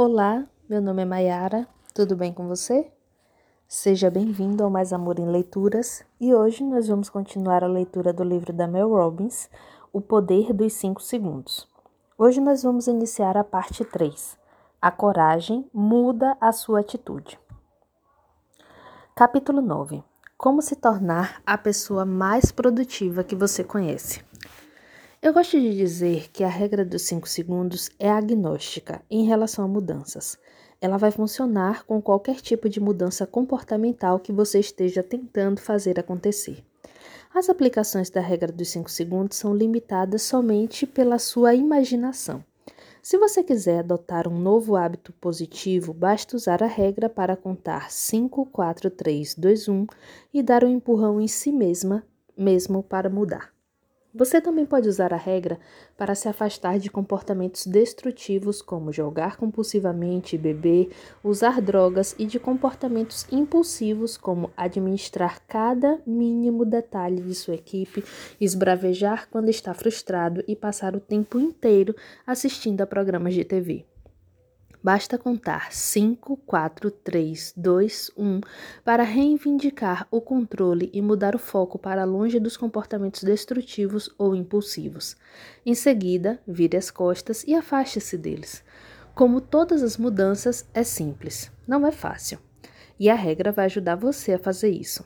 [0.00, 2.88] Olá, meu nome é Mayara, tudo bem com você?
[3.66, 8.22] Seja bem-vindo ao Mais Amor em Leituras e hoje nós vamos continuar a leitura do
[8.22, 9.50] livro da Mel Robbins,
[9.92, 11.68] O Poder dos 5 Segundos.
[12.16, 14.38] Hoje nós vamos iniciar a parte 3.
[14.80, 17.36] A coragem muda a sua atitude.
[19.16, 20.04] Capítulo 9.
[20.36, 24.27] Como se tornar a pessoa mais produtiva que você conhece.
[25.20, 29.68] Eu gosto de dizer que a regra dos 5 segundos é agnóstica em relação a
[29.68, 30.38] mudanças.
[30.80, 36.64] Ela vai funcionar com qualquer tipo de mudança comportamental que você esteja tentando fazer acontecer.
[37.34, 42.44] As aplicações da regra dos 5 segundos são limitadas somente pela sua imaginação.
[43.02, 48.46] Se você quiser adotar um novo hábito positivo, basta usar a regra para contar 5,
[48.46, 49.86] 4, 3, 2, 1
[50.32, 52.04] e dar um empurrão em si mesma,
[52.36, 53.57] mesmo para mudar.
[54.14, 55.58] Você também pode usar a regra
[55.96, 60.90] para se afastar de comportamentos destrutivos como jogar compulsivamente, beber,
[61.22, 68.02] usar drogas e de comportamentos impulsivos como administrar cada mínimo detalhe de sua equipe,
[68.40, 71.94] esbravejar quando está frustrado e passar o tempo inteiro
[72.26, 73.84] assistindo a programas de TV.
[74.82, 78.40] Basta contar 5, 4, 3, 2, 1
[78.84, 85.16] para reivindicar o controle e mudar o foco para longe dos comportamentos destrutivos ou impulsivos.
[85.66, 88.62] Em seguida, vire as costas e afaste-se deles.
[89.16, 92.38] Como todas as mudanças, é simples, não é fácil.
[93.00, 95.04] E a regra vai ajudar você a fazer isso.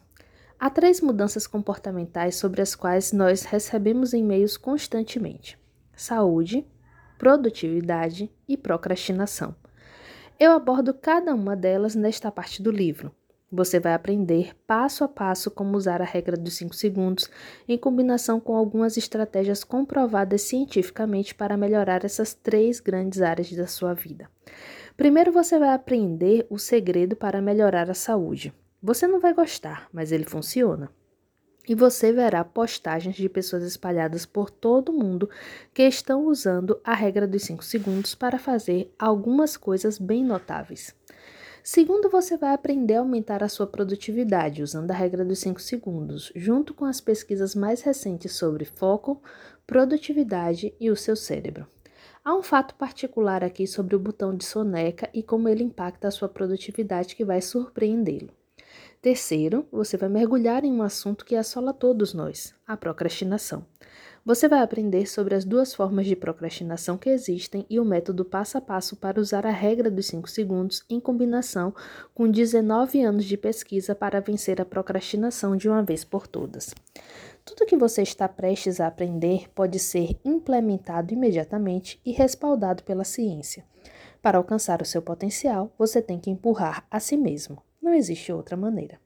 [0.61, 5.59] Há três mudanças comportamentais sobre as quais nós recebemos e-mails constantemente:
[5.97, 6.67] saúde,
[7.19, 9.62] produtividade e procrastinação.
[10.45, 13.15] Eu abordo cada uma delas nesta parte do livro.
[13.49, 17.31] Você vai aprender passo a passo como usar a regra dos 5 segundos
[17.69, 23.95] em combinação com algumas estratégias comprovadas cientificamente para melhorar essas três grandes áreas da sua
[23.95, 24.29] vida.
[24.97, 28.53] Primeiro, você vai aprender o segredo para melhorar a saúde.
[28.83, 30.91] Você não vai gostar, mas ele funciona
[31.69, 35.31] e você verá postagens de pessoas espalhadas por todo mundo
[35.73, 40.95] que estão usando a regra dos 5 segundos para fazer algumas coisas bem notáveis.
[41.63, 46.33] Segundo, você vai aprender a aumentar a sua produtividade usando a regra dos 5 segundos,
[46.35, 49.23] junto com as pesquisas mais recentes sobre foco,
[49.65, 51.65] produtividade e o seu cérebro.
[52.25, 56.11] Há um fato particular aqui sobre o botão de soneca e como ele impacta a
[56.11, 58.42] sua produtividade que vai surpreendê-lo.
[59.03, 63.67] Terceiro, você vai mergulhar em um assunto que assola todos nós, a procrastinação.
[64.25, 68.59] Você vai aprender sobre as duas formas de procrastinação que existem e o método passo
[68.59, 71.75] a passo para usar a regra dos 5 segundos em combinação
[72.15, 76.73] com 19 anos de pesquisa para vencer a procrastinação de uma vez por todas.
[77.45, 83.65] Tudo que você está prestes a aprender pode ser implementado imediatamente e respaldado pela ciência.
[84.23, 87.61] Para alcançar o seu potencial, você tem que empurrar a si mesmo.
[87.83, 89.01] Não existe outra maneira.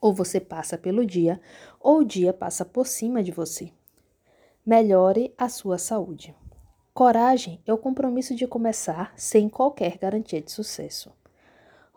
[0.00, 1.40] Ou você passa pelo dia,
[1.80, 3.72] ou o dia passa por cima de você.
[4.64, 6.32] Melhore a sua saúde.
[6.94, 11.10] Coragem é o compromisso de começar sem qualquer garantia de sucesso.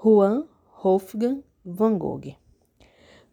[0.04, 0.48] Juan
[0.84, 2.36] Wolfgang Van Gogh.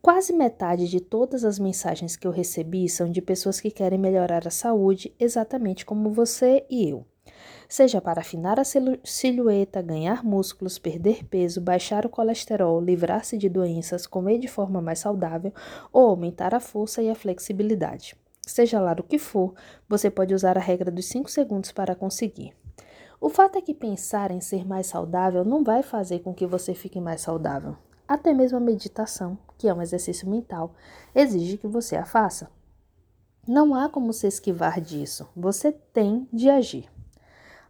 [0.02, 4.46] Quase metade de todas as mensagens que eu recebi são de pessoas que querem melhorar
[4.46, 7.06] a saúde, exatamente como você e eu
[7.68, 14.06] seja para afinar a silhueta, ganhar músculos, perder peso, baixar o colesterol, livrar-se de doenças,
[14.06, 15.52] comer de forma mais saudável
[15.90, 18.14] ou aumentar a força e a flexibilidade.
[18.46, 19.54] Seja lá o que for,
[19.88, 22.52] você pode usar a regra dos 5 segundos para conseguir.
[23.18, 26.74] O fato é que pensar em ser mais saudável não vai fazer com que você
[26.74, 27.76] fique mais saudável.
[28.06, 30.74] Até mesmo a meditação, que é um exercício mental,
[31.14, 32.50] exige que você a faça.
[33.48, 36.91] Não há como se esquivar disso, você tem de agir.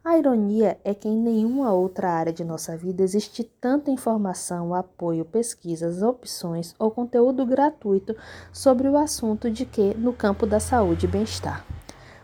[0.05, 5.25] A ironia é que em nenhuma outra área de nossa vida existe tanta informação, apoio,
[5.25, 8.17] pesquisas, opções ou conteúdo gratuito
[8.53, 11.65] sobre o assunto de que no campo da saúde e bem-estar.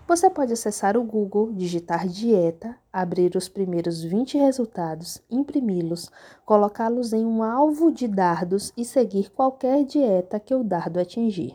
[0.09, 6.11] Você pode acessar o Google, digitar dieta, abrir os primeiros 20 resultados, imprimi-los,
[6.45, 11.55] colocá-los em um alvo de dardos e seguir qualquer dieta que o dardo atingir.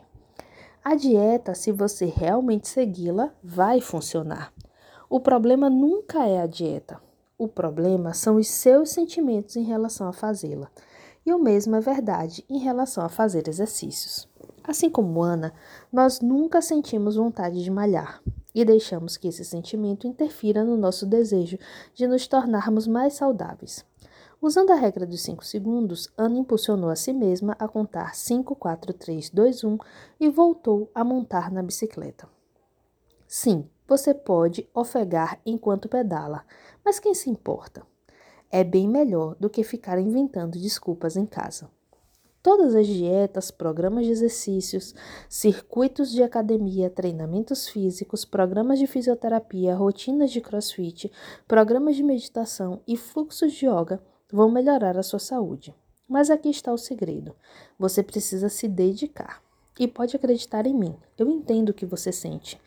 [0.82, 4.50] A dieta, se você realmente segui-la, vai funcionar.
[5.14, 7.00] O problema nunca é a dieta.
[7.38, 10.68] O problema são os seus sentimentos em relação a fazê-la.
[11.24, 14.28] E o mesmo é verdade em relação a fazer exercícios.
[14.64, 15.54] Assim como Ana,
[15.92, 18.20] nós nunca sentimos vontade de malhar
[18.52, 21.60] e deixamos que esse sentimento interfira no nosso desejo
[21.94, 23.84] de nos tornarmos mais saudáveis.
[24.42, 28.92] Usando a regra dos 5 segundos, Ana impulsionou a si mesma a contar 5, 4,
[28.92, 29.78] 3, 2, 1
[30.18, 32.28] e voltou a montar na bicicleta.
[33.28, 36.44] Sim, você pode ofegar enquanto pedala,
[36.84, 37.82] mas quem se importa?
[38.50, 41.68] É bem melhor do que ficar inventando desculpas em casa.
[42.42, 44.94] Todas as dietas, programas de exercícios,
[45.28, 51.10] circuitos de academia, treinamentos físicos, programas de fisioterapia, rotinas de crossfit,
[51.48, 55.74] programas de meditação e fluxos de yoga vão melhorar a sua saúde.
[56.08, 57.34] Mas aqui está o segredo:
[57.78, 59.42] você precisa se dedicar.
[59.80, 62.60] E pode acreditar em mim, eu entendo o que você sente.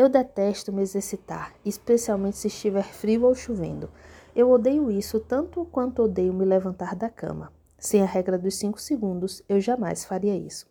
[0.00, 3.90] Eu detesto me exercitar, especialmente se estiver frio ou chovendo.
[4.34, 7.52] Eu odeio isso tanto quanto odeio me levantar da cama.
[7.78, 10.66] Sem a regra dos 5 segundos, eu jamais faria isso.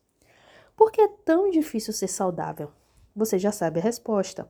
[0.76, 2.72] Por que é tão difícil ser saudável?
[3.16, 4.50] Você já sabe a resposta.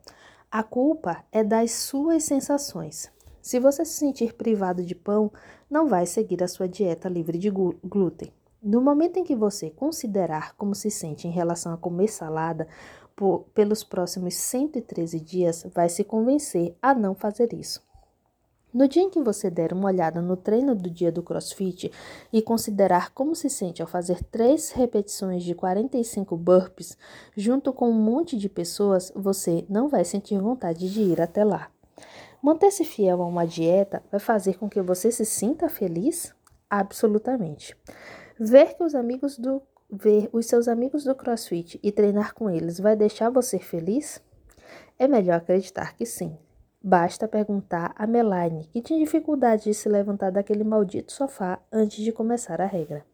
[0.50, 3.12] A culpa é das suas sensações.
[3.42, 5.30] Se você se sentir privado de pão,
[5.70, 8.32] não vai seguir a sua dieta livre de glúten.
[8.64, 12.66] No momento em que você considerar como se sente em relação a comer salada
[13.20, 17.86] por, pelos próximos 113 dias, vai se convencer a não fazer isso.
[18.74, 21.92] No dia em que você der uma olhada no treino do dia do CrossFit
[22.32, 26.98] e considerar como se sente ao fazer três repetições de 45 burpees
[27.36, 31.70] junto com um monte de pessoas, você não vai sentir vontade de ir até lá.
[32.42, 36.34] Manter-se fiel a uma dieta vai fazer com que você se sinta feliz?
[36.70, 37.76] Absolutamente.
[38.40, 39.62] Ver que os amigos do
[39.92, 44.22] ver os seus amigos do CrossFit e treinar com eles vai deixar você feliz?
[44.98, 46.38] É melhor acreditar que sim.
[46.82, 52.12] Basta perguntar a Melanie, que tinha dificuldade de se levantar daquele maldito sofá antes de
[52.12, 53.06] começar a regra.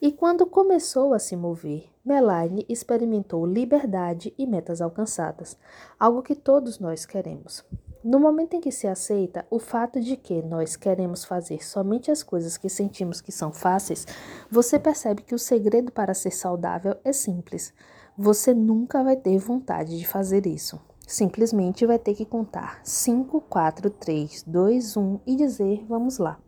[0.00, 5.58] E quando começou a se mover, Melanie experimentou liberdade e metas alcançadas,
[5.98, 7.64] algo que todos nós queremos.
[8.08, 12.22] No momento em que se aceita o fato de que nós queremos fazer somente as
[12.22, 14.06] coisas que sentimos que são fáceis,
[14.48, 17.74] você percebe que o segredo para ser saudável é simples.
[18.16, 20.80] Você nunca vai ter vontade de fazer isso.
[21.04, 26.38] Simplesmente vai ter que contar 5, 4, 3, 2, 1 e dizer vamos lá.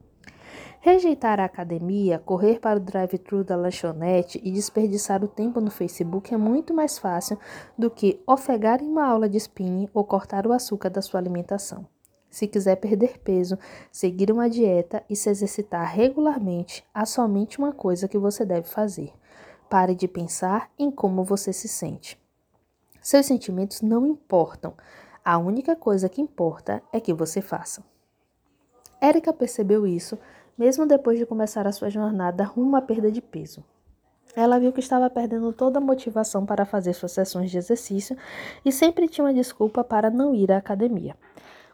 [0.81, 6.33] Rejeitar a academia, correr para o drive-thru da lanchonete e desperdiçar o tempo no Facebook
[6.33, 7.37] é muito mais fácil
[7.77, 11.85] do que ofegar em uma aula de spinning ou cortar o açúcar da sua alimentação.
[12.31, 13.59] Se quiser perder peso,
[13.91, 19.13] seguir uma dieta e se exercitar regularmente, há somente uma coisa que você deve fazer:
[19.69, 22.21] pare de pensar em como você se sente.
[23.01, 24.75] Seus sentimentos não importam.
[25.25, 27.83] A única coisa que importa é que você faça.
[29.01, 30.19] Érica percebeu isso
[30.59, 33.65] mesmo depois de começar a sua jornada rumo à perda de peso.
[34.35, 38.17] Ela viu que estava perdendo toda a motivação para fazer suas sessões de exercício
[38.65, 41.17] e sempre tinha uma desculpa para não ir à academia.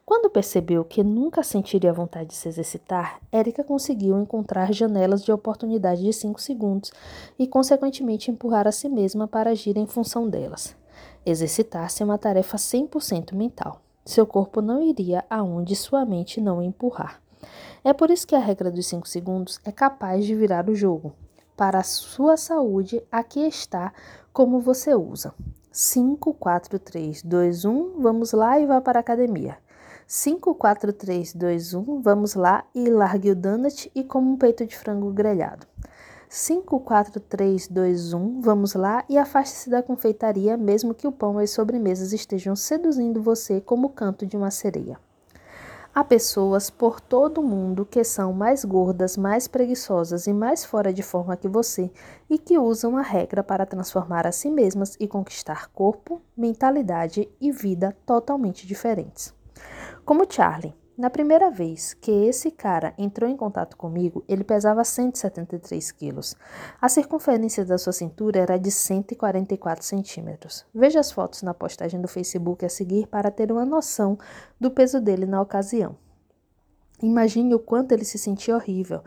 [0.06, 6.02] Quando percebeu que nunca sentiria vontade de se exercitar, Érica conseguiu encontrar janelas de oportunidade
[6.02, 6.92] de 5 segundos
[7.38, 10.76] e, consequentemente, empurrar a si mesma para agir em função delas.
[11.24, 13.80] Exercitar-se é uma tarefa 100% mental.
[14.04, 17.23] Seu corpo não iria aonde sua mente não empurrar.
[17.82, 21.14] É por isso que a regra dos 5 segundos é capaz de virar o jogo.
[21.56, 23.92] Para a sua saúde, aqui está
[24.32, 25.32] como você usa.
[25.70, 29.56] 5, 4, 3, 2, 1, vamos lá e vá para a academia.
[30.06, 34.66] 5, 4, 3, 2, 1, vamos lá e largue o donut e como um peito
[34.66, 35.66] de frango grelhado.
[36.28, 41.40] 5, 4, 3, 2, 1, vamos lá e afaste-se da confeitaria, mesmo que o pão
[41.40, 44.98] e as sobremesas estejam seduzindo você como o canto de uma sereia.
[45.96, 50.92] Há pessoas por todo o mundo que são mais gordas, mais preguiçosas e mais fora
[50.92, 51.88] de forma que você
[52.28, 57.52] e que usam a regra para transformar a si mesmas e conquistar corpo, mentalidade e
[57.52, 59.32] vida totalmente diferentes.
[60.04, 65.90] Como Charlie, na primeira vez que esse cara entrou em contato comigo, ele pesava 173
[65.90, 66.36] quilos.
[66.80, 70.64] A circunferência da sua cintura era de 144 centímetros.
[70.72, 74.16] Veja as fotos na postagem do Facebook a seguir para ter uma noção
[74.60, 75.96] do peso dele na ocasião.
[77.02, 79.02] Imagine o quanto ele se sentia horrível.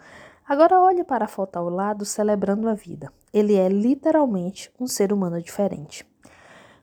[0.45, 3.11] Agora olhe para a foto ao lado celebrando a vida.
[3.33, 6.05] Ele é literalmente um ser humano diferente.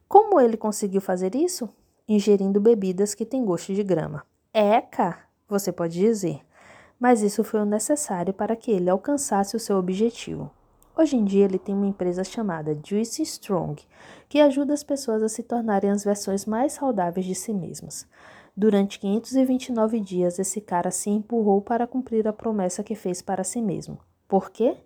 [0.09, 1.69] Como ele conseguiu fazer isso?
[2.09, 4.25] Ingerindo bebidas que têm gosto de grama.
[4.57, 5.19] Eca,
[5.49, 6.41] você pode dizer,
[6.97, 10.49] mas isso foi o necessário para que ele alcançasse o seu objetivo.
[10.97, 13.83] Hoje em dia ele tem uma empresa chamada Juicy Strong,
[14.29, 18.07] que ajuda as pessoas a se tornarem as versões mais saudáveis de si mesmas.
[18.57, 23.61] Durante 529 dias, esse cara se empurrou para cumprir a promessa que fez para si
[23.61, 23.99] mesmo.
[24.29, 24.77] Por quê?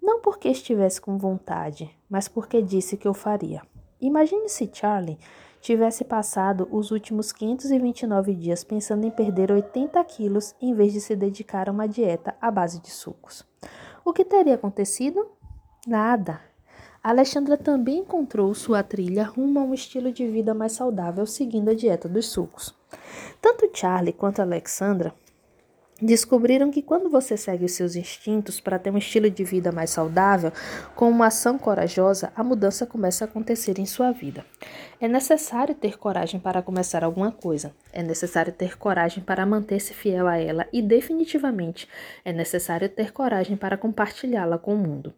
[0.00, 3.60] Não porque estivesse com vontade, mas porque disse que o faria.
[4.00, 5.18] Imagine se Charlie
[5.60, 11.14] tivesse passado os últimos 529 dias pensando em perder 80 quilos em vez de se
[11.14, 13.44] dedicar a uma dieta à base de sucos.
[14.04, 15.26] O que teria acontecido?
[15.86, 16.40] Nada.
[17.02, 21.74] Alexandra também encontrou sua trilha rumo a um estilo de vida mais saudável seguindo a
[21.74, 22.74] dieta dos sucos.
[23.40, 25.14] Tanto Charlie quanto Alexandra
[26.02, 29.90] Descobriram que quando você segue os seus instintos para ter um estilo de vida mais
[29.90, 30.50] saudável,
[30.94, 34.44] com uma ação corajosa, a mudança começa a acontecer em sua vida.
[35.00, 37.74] É necessário ter coragem para começar alguma coisa.
[37.92, 41.86] É necessário ter coragem para manter-se fiel a ela e, definitivamente,
[42.24, 45.12] é necessário ter coragem para compartilhá-la com o mundo.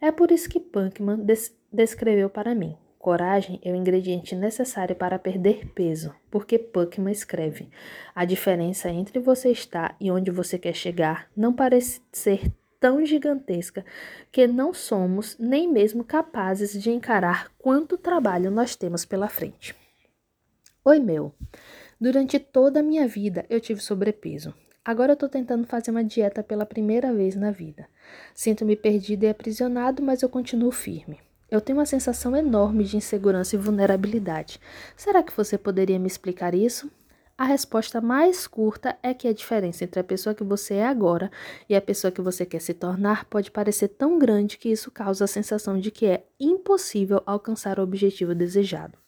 [0.00, 2.76] É por isso que Punkman des descreveu para mim.
[2.98, 7.68] Coragem é o ingrediente necessário para perder peso, porque Puckman escreve:
[8.12, 13.84] a diferença entre você estar e onde você quer chegar não parece ser tão gigantesca
[14.32, 19.76] que não somos nem mesmo capazes de encarar quanto trabalho nós temos pela frente.
[20.84, 21.32] Oi, meu.
[22.00, 24.52] Durante toda a minha vida eu tive sobrepeso.
[24.84, 27.86] Agora eu estou tentando fazer uma dieta pela primeira vez na vida.
[28.34, 31.20] Sinto-me perdido e aprisionado, mas eu continuo firme.
[31.50, 34.60] Eu tenho uma sensação enorme de insegurança e vulnerabilidade.
[34.94, 36.90] Será que você poderia me explicar isso?
[37.38, 41.30] A resposta mais curta é que a diferença entre a pessoa que você é agora
[41.66, 45.24] e a pessoa que você quer se tornar pode parecer tão grande que isso causa
[45.24, 48.98] a sensação de que é impossível alcançar o objetivo desejado.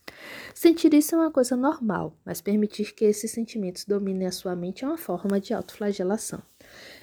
[0.55, 4.85] Sentir isso é uma coisa normal, mas permitir que esses sentimentos dominem a sua mente
[4.85, 6.41] é uma forma de autoflagelação.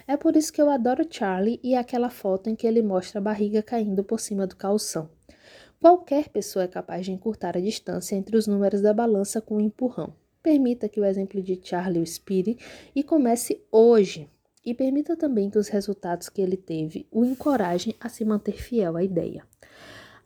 [0.06, 3.22] É por isso que eu adoro Charlie e aquela foto em que ele mostra a
[3.22, 5.08] barriga caindo por cima do calção.
[5.80, 9.60] Qualquer pessoa é capaz de encurtar a distância entre os números da balança com um
[9.60, 10.12] empurrão.
[10.42, 12.58] Permita que o exemplo de Charlie o inspire
[12.94, 14.28] e comece hoje.
[14.64, 18.96] E permita também que os resultados que ele teve o encorajem a se manter fiel
[18.96, 19.46] à ideia.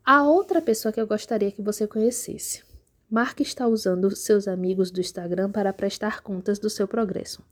[0.02, 2.64] A outra pessoa que eu gostaria que você conhecesse.
[3.10, 7.44] Mark está usando seus amigos do Instagram para prestar contas do seu progresso.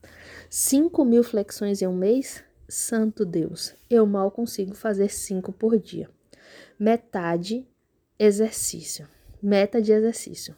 [0.48, 2.42] 5 mil flexões em um mês?
[2.66, 6.08] Santo Deus, eu mal consigo fazer 5 por dia.
[6.78, 7.68] Metade
[8.22, 9.08] Exercício.
[9.42, 10.54] Meta de exercício.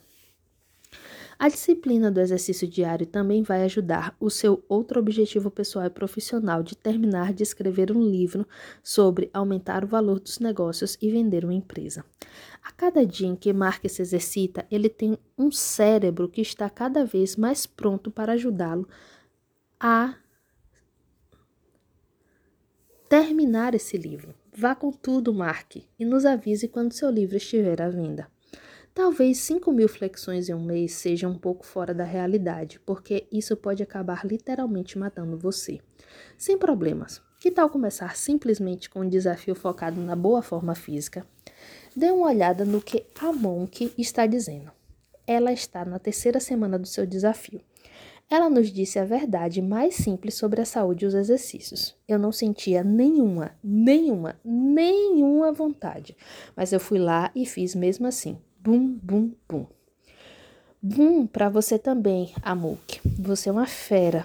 [1.39, 6.61] A disciplina do exercício diário também vai ajudar o seu outro objetivo pessoal e profissional
[6.65, 8.45] de terminar de escrever um livro
[8.83, 12.05] sobre aumentar o valor dos negócios e vender uma empresa.
[12.65, 17.05] A cada dia em que Mark se exercita, ele tem um cérebro que está cada
[17.05, 18.89] vez mais pronto para ajudá-lo
[19.79, 20.17] a
[23.09, 24.42] terminar esse livro.
[24.55, 28.29] Vá com tudo, Mark, e nos avise quando seu livro estiver à venda.
[28.93, 33.57] Talvez 5 mil flexões em um mês seja um pouco fora da realidade, porque isso
[33.57, 35.81] pode acabar literalmente matando você.
[36.37, 37.23] Sem problemas.
[37.41, 41.27] Que tal começar simplesmente com um desafio focado na boa forma física?
[41.97, 44.71] Dê uma olhada no que a Monk está dizendo.
[45.27, 47.63] Ela está na terceira semana do seu desafio.
[48.29, 51.95] Ela nos disse a verdade mais simples sobre a saúde e os exercícios.
[52.09, 56.17] Eu não sentia nenhuma, nenhuma, nenhuma vontade,
[56.57, 58.39] mas eu fui lá e fiz mesmo assim.
[58.59, 59.67] Bum, bum, bum.
[60.81, 63.01] Bum para você também, Amuk.
[63.19, 64.25] Você é uma fera.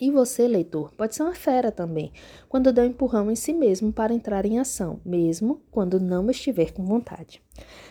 [0.00, 2.12] E você, leitor, pode ser uma fera também,
[2.48, 6.72] quando dá um empurrão em si mesmo para entrar em ação, mesmo quando não estiver
[6.72, 7.40] com vontade.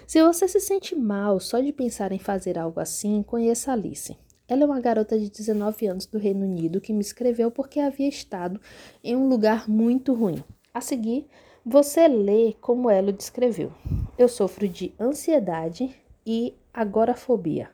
[0.06, 4.18] Se você se sente mal só de pensar em fazer algo assim, conheça Alice.
[4.52, 8.10] Ela é uma garota de 19 anos do Reino Unido que me escreveu porque havia
[8.10, 8.60] estado
[9.02, 10.44] em um lugar muito ruim.
[10.74, 11.26] A seguir,
[11.66, 13.72] você lê como ela o descreveu.
[14.18, 17.70] Eu sofro de ansiedade e agorafobia,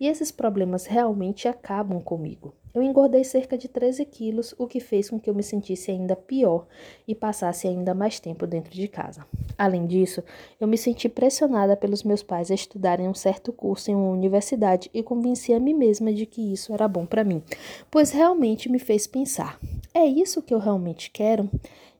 [0.00, 2.54] e esses problemas realmente acabam comigo.
[2.72, 6.16] Eu engordei cerca de 13 quilos, o que fez com que eu me sentisse ainda
[6.16, 6.66] pior
[7.06, 9.26] e passasse ainda mais tempo dentro de casa.
[9.58, 10.22] Além disso,
[10.58, 14.88] eu me senti pressionada pelos meus pais a estudarem um certo curso em uma universidade
[14.94, 17.42] e convenci a mim mesma de que isso era bom para mim,
[17.90, 19.58] pois realmente me fez pensar:
[19.92, 21.50] é isso que eu realmente quero?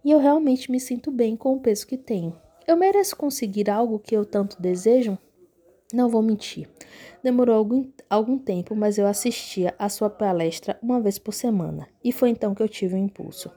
[0.04, 2.34] E eu realmente me sinto bem com o peso que tenho.
[2.66, 5.18] Eu mereço conseguir algo que eu tanto desejo?
[5.92, 6.68] Não vou mentir.
[7.22, 12.12] Demorou algum, algum tempo, mas eu assistia à sua palestra uma vez por semana, e
[12.12, 13.50] foi então que eu tive o um impulso.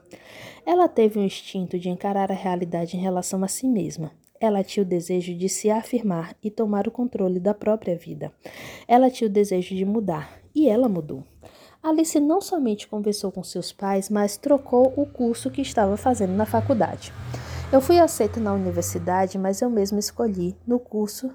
[0.66, 4.10] Ela teve um instinto de encarar a realidade em relação a si mesma.
[4.40, 8.32] Ela tinha o desejo de se afirmar e tomar o controle da própria vida.
[8.88, 11.22] Ela tinha o desejo de mudar, e ela mudou.
[11.82, 16.46] Alice não somente conversou com seus pais, mas trocou o curso que estava fazendo na
[16.46, 17.12] faculdade.
[17.72, 21.30] Eu fui aceita na universidade, mas eu mesma escolhi no curso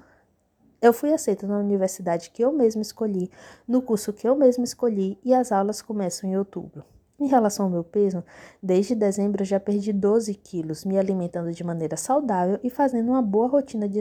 [0.80, 3.30] eu fui aceita na universidade que eu mesma escolhi,
[3.68, 6.84] no curso que eu mesma escolhi e as aulas começam em outubro.
[7.20, 8.24] Em relação ao meu peso,
[8.62, 13.20] desde dezembro eu já perdi 12 quilos, me alimentando de maneira saudável e fazendo uma
[13.20, 13.98] boa rotina de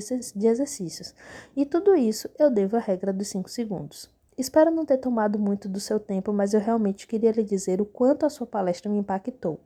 [0.47, 1.13] exercícios.
[1.53, 4.09] E tudo isso eu devo à regra dos 5 segundos.
[4.39, 7.85] Espero não ter tomado muito do seu tempo, mas eu realmente queria lhe dizer o
[7.85, 9.59] quanto a sua palestra me impactou.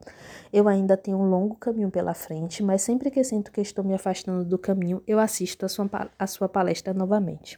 [0.52, 3.94] Eu ainda tenho um longo caminho pela frente, mas sempre que sinto que estou me
[3.94, 5.88] afastando do caminho, eu assisto a sua,
[6.18, 7.56] a sua palestra novamente.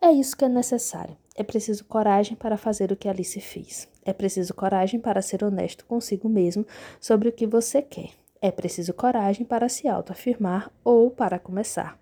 [0.00, 1.16] É isso que é necessário.
[1.34, 3.88] É preciso coragem para fazer o que Alice fez.
[4.04, 6.64] É preciso coragem para ser honesto consigo mesmo
[7.00, 8.10] sobre o que você quer.
[8.40, 11.99] É preciso coragem para se autoafirmar ou para começar.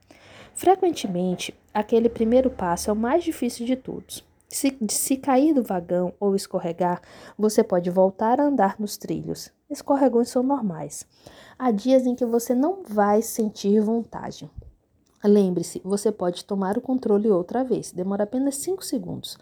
[0.59, 4.25] Frequentemente, aquele primeiro passo é o mais difícil de todos.
[4.49, 7.01] Se, se cair do vagão ou escorregar,
[7.39, 9.53] você pode voltar a andar nos trilhos.
[9.71, 11.07] Escorregões são normais.
[11.57, 14.51] Há dias em que você não vai sentir vontade.
[15.23, 17.93] Lembre-se, você pode tomar o controle outra vez.
[17.93, 19.39] Demora apenas 5 segundos.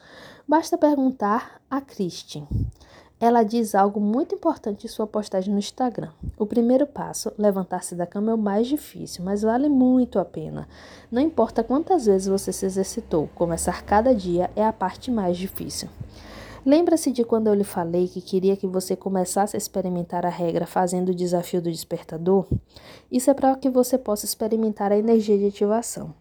[0.46, 2.46] Basta perguntar a Christine.
[3.18, 6.10] Ela diz algo muito importante em sua postagem no Instagram.
[6.38, 10.68] O primeiro passo, levantar-se da cama, é o mais difícil, mas vale muito a pena.
[11.10, 15.88] Não importa quantas vezes você se exercitou, começar cada dia é a parte mais difícil.
[16.64, 20.66] Lembra-se de quando eu lhe falei que queria que você começasse a experimentar a regra
[20.66, 22.46] fazendo o desafio do despertador?
[23.10, 26.12] Isso é para que você possa experimentar a energia de ativação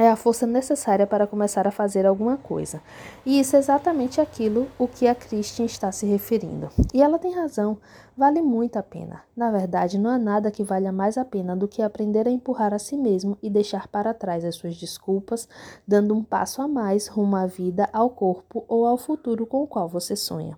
[0.00, 2.80] é a força necessária para começar a fazer alguma coisa.
[3.26, 6.70] E isso é exatamente aquilo o que a Christian está se referindo.
[6.94, 7.76] E ela tem razão,
[8.16, 9.20] vale muito a pena.
[9.36, 12.72] Na verdade, não há nada que valha mais a pena do que aprender a empurrar
[12.72, 15.46] a si mesmo e deixar para trás as suas desculpas,
[15.86, 19.66] dando um passo a mais rumo à vida, ao corpo ou ao futuro com o
[19.66, 20.56] qual você sonha.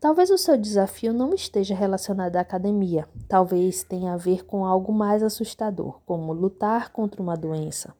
[0.00, 4.92] Talvez o seu desafio não esteja relacionado à academia, talvez tenha a ver com algo
[4.92, 7.94] mais assustador, como lutar contra uma doença.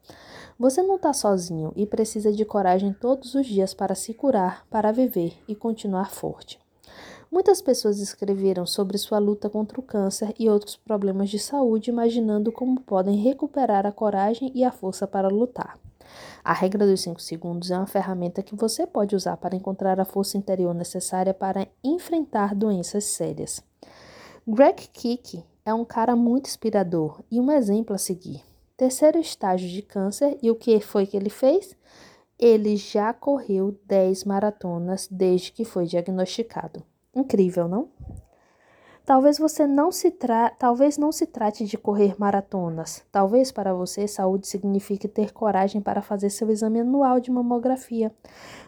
[0.57, 4.89] Você não está sozinho e precisa de coragem todos os dias para se curar, para
[4.93, 6.57] viver e continuar forte.
[7.29, 12.53] Muitas pessoas escreveram sobre sua luta contra o câncer e outros problemas de saúde, imaginando
[12.53, 15.77] como podem recuperar a coragem e a força para lutar.
[16.41, 20.05] A regra dos 5 segundos é uma ferramenta que você pode usar para encontrar a
[20.05, 23.61] força interior necessária para enfrentar doenças sérias.
[24.47, 28.41] Greg Kick é um cara muito inspirador e um exemplo a seguir
[28.77, 30.37] terceiro estágio de câncer.
[30.41, 31.75] E o que foi que ele fez?
[32.37, 36.83] Ele já correu 10 maratonas desde que foi diagnosticado.
[37.13, 37.89] Incrível, não?
[39.05, 40.49] Talvez você não se tra...
[40.49, 43.03] talvez não se trate de correr maratonas.
[43.11, 48.11] Talvez para você saúde signifique ter coragem para fazer seu exame anual de mamografia.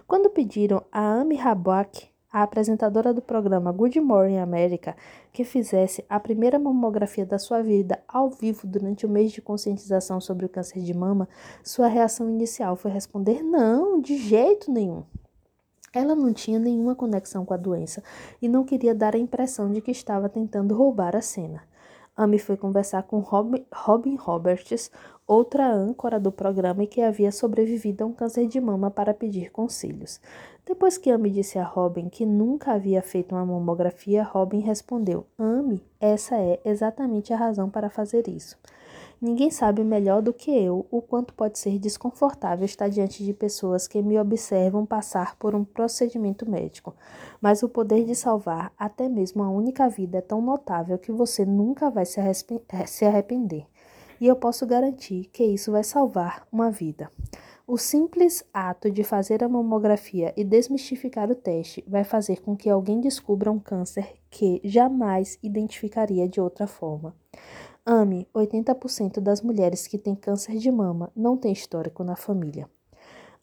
[0.08, 4.96] Quando pediram a Amy Rabach a apresentadora do programa Good Morning America,
[5.32, 10.20] que fizesse a primeira mamografia da sua vida ao vivo durante o mês de conscientização
[10.20, 11.30] sobre o câncer de mama,
[11.64, 15.04] sua reação inicial foi responder: não, de jeito nenhum.
[15.94, 18.04] Ela não tinha nenhuma conexão com a doença
[18.42, 21.64] e não queria dar a impressão de que estava tentando roubar a cena.
[22.16, 24.92] Amy foi conversar com Robin, Robin Roberts,
[25.28, 29.52] outra âncora do programa e que havia sobrevivido a um câncer de mama para pedir
[29.52, 30.20] conselhos.
[30.68, 35.82] Depois que Amy disse a Robin que nunca havia feito uma mamografia, Robin respondeu: Amy,
[35.98, 38.58] essa é exatamente a razão para fazer isso.
[39.22, 43.88] Ninguém sabe melhor do que eu o quanto pode ser desconfortável estar diante de pessoas
[43.88, 46.94] que me observam passar por um procedimento médico,
[47.42, 51.46] mas o poder de salvar até mesmo a única vida é tão notável que você
[51.46, 53.66] nunca vai se arrepender.
[54.20, 57.10] E eu posso garantir que isso vai salvar uma vida.
[57.70, 62.70] O simples ato de fazer a mamografia e desmistificar o teste vai fazer com que
[62.70, 67.14] alguém descubra um câncer que jamais identificaria de outra forma.
[67.86, 72.70] Ame 80% das mulheres que têm câncer de mama não têm histórico na família.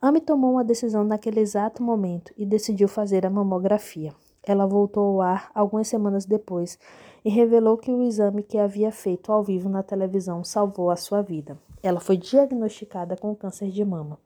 [0.00, 4.14] Ame tomou uma decisão naquele exato momento e decidiu fazer a mamografia.
[4.42, 6.78] Ela voltou ao ar algumas semanas depois
[7.22, 11.20] e revelou que o exame que havia feito ao vivo na televisão salvou a sua
[11.20, 11.58] vida.
[11.84, 14.18] Ela foi diagnosticada com câncer de mama.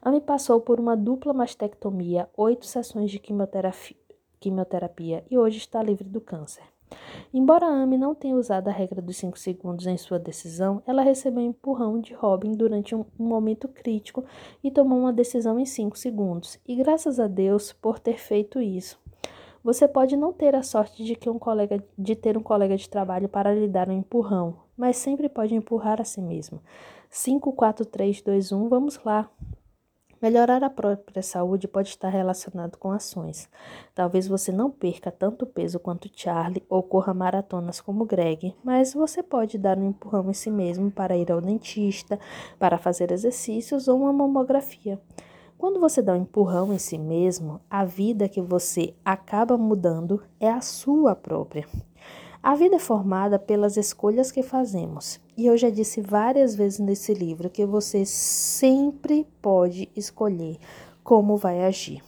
[0.00, 3.94] Amy passou por uma dupla mastectomia, oito sessões de quimioterapia,
[4.40, 6.62] quimioterapia e hoje está livre do câncer.
[7.32, 11.42] Embora Amy não tenha usado a regra dos 5 segundos em sua decisão, ela recebeu
[11.42, 14.24] um empurrão de Robin durante um, um momento crítico
[14.62, 16.58] e tomou uma decisão em 5 segundos.
[16.66, 18.98] E graças a Deus por ter feito isso.
[19.62, 22.88] Você pode não ter a sorte de, que um colega, de ter um colega de
[22.88, 26.60] trabalho para lhe dar um empurrão, mas sempre pode empurrar a si mesmo.
[27.10, 29.30] 5, 4, 3, 2, 1, vamos lá.
[30.24, 33.46] Melhorar a própria saúde pode estar relacionado com ações.
[33.94, 39.22] Talvez você não perca tanto peso quanto Charlie ou corra maratonas como Greg, mas você
[39.22, 42.18] pode dar um empurrão em si mesmo para ir ao dentista,
[42.58, 44.98] para fazer exercícios ou uma mamografia.
[45.58, 50.50] Quando você dá um empurrão em si mesmo, a vida que você acaba mudando é
[50.50, 51.66] a sua própria.
[52.44, 55.18] A vida é formada pelas escolhas que fazemos.
[55.34, 60.58] E eu já disse várias vezes nesse livro que você sempre pode escolher
[61.02, 62.02] como vai agir.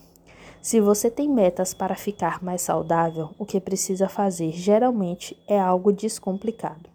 [0.61, 5.90] Se você tem metas para ficar mais saudável, o que precisa fazer geralmente é algo
[5.90, 6.90] descomplicado.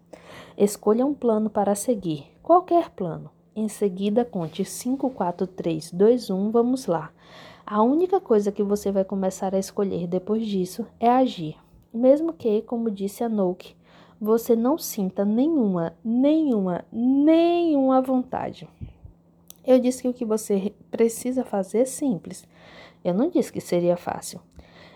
[0.56, 3.28] Escolha um plano para seguir, qualquer plano.
[3.56, 7.10] Em seguida, conte 5, 4, 3, 2, 1, vamos lá.
[7.66, 11.56] A única coisa que você vai começar a escolher depois disso é agir.
[11.92, 13.74] Mesmo que, como disse a Noke,
[14.20, 18.68] você não sinta nenhuma, nenhuma, nenhuma vontade.
[19.64, 22.46] Eu disse que o que você precisa fazer é simples.
[23.04, 24.40] Eu não disse que seria fácil.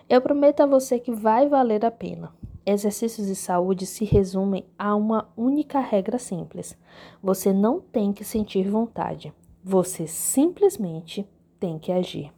[0.09, 2.33] Eu prometo a você que vai valer a pena.
[2.65, 6.77] Exercícios de saúde se resumem a uma única regra simples.
[7.21, 9.33] Você não tem que sentir vontade.
[9.63, 11.27] Você simplesmente
[11.59, 12.31] tem que agir.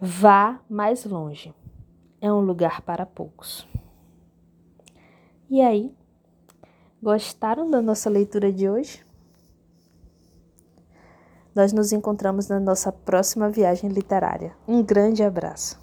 [0.00, 1.54] Vá mais longe.
[2.24, 3.68] É um lugar para poucos.
[5.50, 5.94] E aí?
[7.02, 9.04] Gostaram da nossa leitura de hoje?
[11.54, 14.56] Nós nos encontramos na nossa próxima viagem literária.
[14.66, 15.78] Um grande abraço.